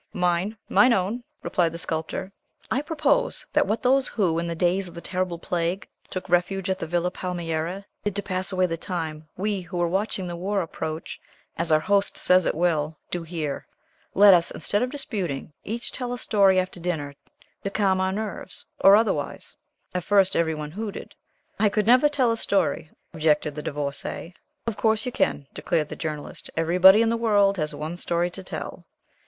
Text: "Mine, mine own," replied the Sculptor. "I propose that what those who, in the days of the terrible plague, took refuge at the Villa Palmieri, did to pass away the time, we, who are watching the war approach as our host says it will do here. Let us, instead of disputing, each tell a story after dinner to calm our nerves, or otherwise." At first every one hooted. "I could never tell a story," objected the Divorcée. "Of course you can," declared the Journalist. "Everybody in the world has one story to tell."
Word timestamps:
"Mine, 0.13 0.57
mine 0.67 0.93
own," 0.93 1.23
replied 1.43 1.71
the 1.73 1.77
Sculptor. 1.77 2.31
"I 2.71 2.81
propose 2.81 3.45
that 3.53 3.67
what 3.67 3.83
those 3.83 4.07
who, 4.07 4.39
in 4.39 4.47
the 4.47 4.55
days 4.55 4.87
of 4.87 4.95
the 4.95 4.99
terrible 4.99 5.37
plague, 5.37 5.87
took 6.09 6.27
refuge 6.27 6.71
at 6.71 6.79
the 6.79 6.87
Villa 6.87 7.11
Palmieri, 7.11 7.85
did 8.03 8.15
to 8.15 8.23
pass 8.23 8.51
away 8.51 8.65
the 8.65 8.77
time, 8.77 9.29
we, 9.37 9.61
who 9.61 9.79
are 9.79 9.87
watching 9.87 10.25
the 10.25 10.35
war 10.35 10.63
approach 10.63 11.21
as 11.55 11.71
our 11.71 11.79
host 11.81 12.17
says 12.17 12.47
it 12.47 12.55
will 12.55 12.97
do 13.11 13.21
here. 13.21 13.67
Let 14.15 14.33
us, 14.33 14.49
instead 14.49 14.81
of 14.81 14.89
disputing, 14.89 15.53
each 15.63 15.91
tell 15.91 16.13
a 16.13 16.17
story 16.17 16.59
after 16.59 16.79
dinner 16.79 17.13
to 17.63 17.69
calm 17.69 18.01
our 18.01 18.11
nerves, 18.11 18.65
or 18.79 18.95
otherwise." 18.95 19.55
At 19.93 20.03
first 20.03 20.35
every 20.35 20.55
one 20.55 20.71
hooted. 20.71 21.13
"I 21.59 21.69
could 21.69 21.85
never 21.85 22.09
tell 22.09 22.31
a 22.31 22.37
story," 22.37 22.89
objected 23.13 23.53
the 23.53 23.61
Divorcée. 23.61 24.33
"Of 24.65 24.77
course 24.77 25.05
you 25.05 25.11
can," 25.11 25.45
declared 25.53 25.89
the 25.89 25.95
Journalist. 25.95 26.49
"Everybody 26.57 27.03
in 27.03 27.09
the 27.11 27.17
world 27.17 27.57
has 27.57 27.75
one 27.75 27.95
story 27.95 28.31
to 28.31 28.41
tell." 28.43 28.87